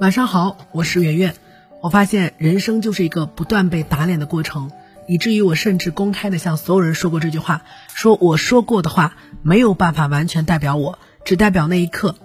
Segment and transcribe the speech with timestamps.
[0.00, 1.34] 晚上好，我是圆圆。
[1.80, 4.72] 我发现人生就是一个不断被打脸的过程，
[5.06, 7.62] 以至于我甚至公开的向所有人说过这句话：
[7.94, 12.16] 说我说过的话没有办法完全代表我，只代表那一刻。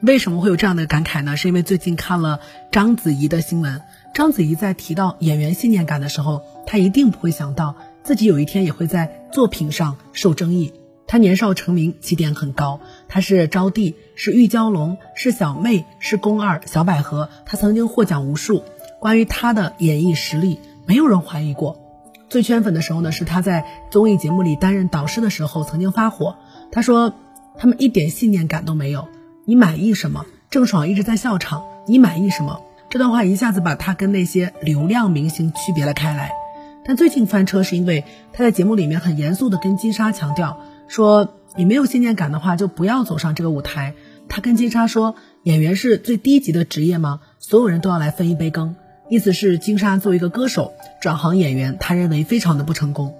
[0.00, 1.36] 为什么会有这样的感慨呢？
[1.36, 2.40] 是因为最近看了
[2.72, 3.82] 章子怡的新闻。
[4.14, 10.72] 章子怡在提到演员信念感的时候，她一定不会想到自己有一天也会在作品上受争议。
[11.08, 12.80] 他年少成名，起点很高。
[13.08, 17.30] 他是招娣，是玉娇龙，是小妹，是宫二，小百合。
[17.46, 18.62] 他曾经获奖无数。
[19.00, 21.80] 关于他的演绎实力，没有人怀疑过。
[22.28, 26.36] 最圈粉的时候呢，是他在综艺节目里担任导师的时候曾经发火。
[26.70, 27.14] 他说
[27.56, 29.08] ：“他们一点信念感都没有。
[29.46, 30.26] 你满意什么？
[30.50, 36.32] 郑爽一直在笑场，你满意什么？”这段话一下子把他跟那些流量明星区别了开来。
[36.84, 40.58] 但最近翻车是因为他在节目里面很严肃的跟金莎强调。
[40.88, 43.94] 说你没有信念感的话，就不要走上这个舞台。
[44.28, 45.14] 他跟金莎说，
[45.44, 47.20] 演员是最低级的职业吗？
[47.38, 48.74] 所有人都要来分一杯羹。
[49.08, 53.14] 意思是金莎作为一个歌手转行演员，他认为非常的不成功。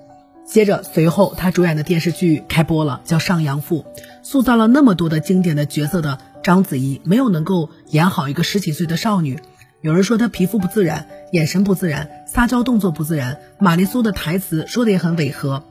[0.47, 3.83] 接着随后他主演的电视剧开播了，叫《上阳赋》，
[4.23, 9.39] 塑造了那么多的经典的角色的章子怡，没有能够演好一个十几岁的少女。
[9.81, 15.65] 有人说她皮肤不自然，眼神不自然，撒娇动作不自然，玛丽苏的台词说的也很违和。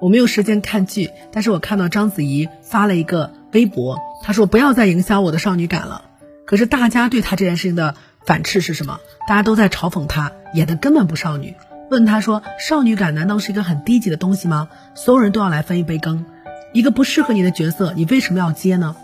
[0.00, 6.04] 我没有时间看剧，但是我看到章子怡发了一个微博，她说不要再影响我的少女感了。
[6.46, 7.94] 可是大家对她这件事情的
[8.26, 8.98] 反斥是什么？
[9.26, 11.54] 大家都在嘲讽她演的根本不少女。
[11.90, 14.68] 问她说少女感难道是一个很低级的东西吗？
[14.94, 16.26] 所有人都要来分一杯羹，
[16.72, 18.96] 一个不适合你的角色，你为什么要接呢？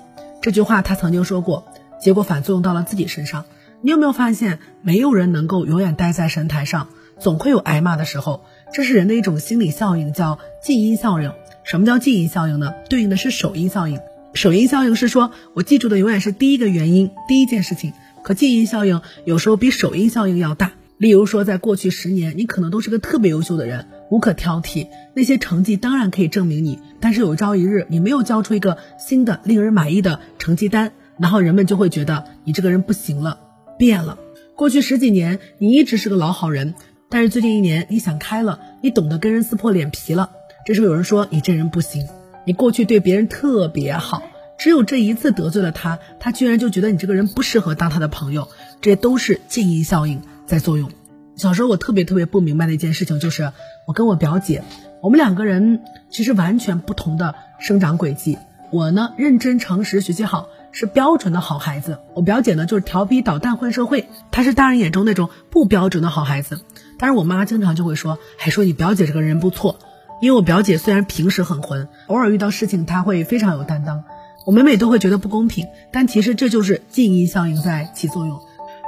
[0.43, 1.67] 这句话她曾经说过，
[2.01, 3.45] 结果反作用到了自己身上。
[3.83, 6.89] 你有没有发现，没有人能够永远待在神台上，
[7.19, 8.45] 总会有挨骂的时候。
[8.73, 11.33] 这是人的一种心理效应，叫近因效应。
[11.65, 12.75] 什么叫近因效应呢？
[12.89, 13.99] 对应的是首因效应。
[14.33, 17.93] 首因效应是说我记住的永远是第一个原因、第一件事情。
[18.23, 20.73] 可近因效应有时候比首因效应要大。
[20.99, 26.79] 例如说，在过去十年，你可能都是个特别优秀的人，无可挑剔，那些成绩当然可以证明你。
[27.01, 33.41] 但是有朝一日，你没有交出一个新的、令人满意的成绩单，然后人们就会觉得你这个人不行了，
[33.79, 34.19] 变了。
[34.55, 36.75] 过去十几年，你一直是个老好人。
[37.13, 40.31] 但是最近一年，你想开了，你懂得跟人撕破脸皮了。
[40.65, 42.07] 这时候有人说你这人不行，
[42.47, 44.23] 你过去对别人特别好，
[44.57, 48.47] 只有这一次得罪了他，他居然就觉得你这个人不适合当他的朋友。
[48.81, 50.93] 这都是近因效应在作用。
[51.35, 53.51] 小时候我特别特别不明白的一件事情就是，
[53.89, 54.63] 我跟我表姐，
[55.01, 58.39] 我们两个人其实完全不同的生长轨迹。
[58.71, 60.49] 我呢，认真诚实，学习好。
[60.73, 66.61] 是标准的好孩子，我表姐呢就是调皮捣蛋混社会，她是大人眼中那种不标准的好孩子。
[66.99, 69.79] 但是我妈经常就会说，还说你表姐这个人不错，
[70.21, 74.05] 因为我表姐虽然平时很混，偶尔遇到事情她会非常有担当。
[74.47, 78.41] 我每每都会觉得不公平，但其实这就是近因效应在起作用。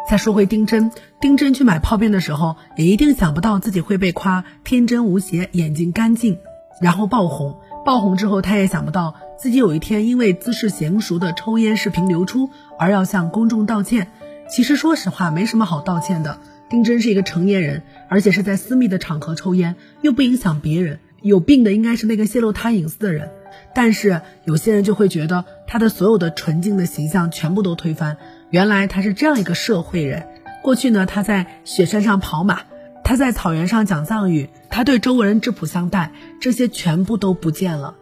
[0.09, 6.39] 再说回丁真，丁真去买泡面的时候，也一定想不到自己会被夸天真无邪、眼睛干净，
[6.81, 7.57] 然后爆红。
[7.85, 12.49] 爆红之后，他也想不到自己有一天因为姿势娴熟的抽烟视频流出
[12.79, 14.13] 而要向公众道歉。
[14.49, 16.39] 其实说实话，没什么好道歉的。
[16.71, 21.01] 丁真是一个成年人，而且是在私密的场合抽烟，又不影响别人。
[21.23, 23.31] 有病的应该是那个泄露他隐私的人。
[23.75, 28.19] 但是有些人就会觉得他的所有的纯净的形象全部都推翻。
[28.51, 30.25] 原来他是这样一个社会人。
[30.63, 32.61] 过去呢，他在雪山上跑马。
[33.03, 37.97] 他在草原上讲藏语，他对周围人质朴相待，这些全部都不见了。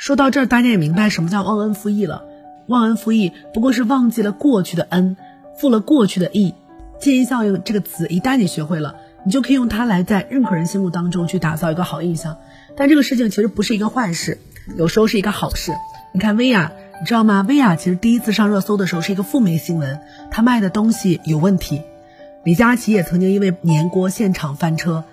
[0.00, 2.24] 说到这儿，大家也明白什么叫忘恩负义了。
[2.68, 5.18] 忘恩负义不过是忘记了过去的恩，
[5.58, 6.54] 负了过去的义。
[6.98, 8.96] 近因效应这个词，一旦你学会了，
[9.26, 12.38] 你就可以用它来在任何人心目当中去打造一个好印象。
[12.78, 14.38] 但这个事情其实不是一个坏事，
[14.74, 15.74] 有时候是一个好事。
[16.14, 17.44] 你看薇娅，你知道吗？
[17.46, 20.00] 薇娅其实第一次上热搜的时候是一个负面新闻，
[20.30, 21.82] 她卖的东西有问题。
[22.42, 25.04] 李佳琦也曾经因为粘锅现场翻车，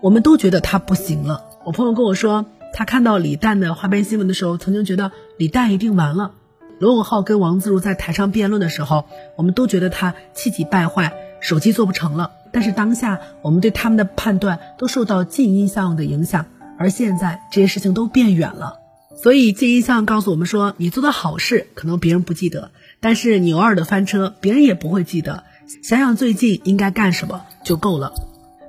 [0.00, 1.44] 我们都觉得他不行了。
[1.64, 6.32] 我朋友跟我说，他看到李诞的花边新闻的时候，曾经觉得李诞一定完了。
[6.78, 9.04] 罗永浩跟王自如在台上辩论的时候，
[9.36, 12.32] 我们都觉得他气急败坏，手机做不成了。
[12.50, 16.46] 但是当下我们对他们的判断都受到近因效应的影响，
[16.78, 18.80] 而现在这些事情都变远了。
[19.14, 25.44] 所以近因效应告诉我们说，你做的好事可能别人不记得，但是你偶尔的翻车，别人也不会记得。
[25.84, 28.12] 想想最近应该干什么就够了，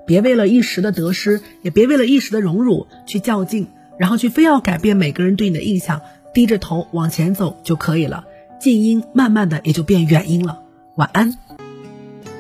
[0.06, 3.68] 别为了一时的得失，也别为了一时的荣辱去较劲，
[3.98, 6.02] 然后去非要改变每个人对你的印象，
[6.34, 8.26] 低着头往前走就可以了。
[8.60, 10.60] 近音慢慢的也就变远音了。
[10.96, 11.38] 晚安。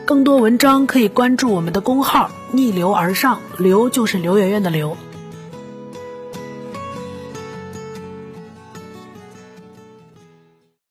[0.05, 4.97] 更多文章可以关注我们的公号“逆流而上”，流就是刘媛媛的刘。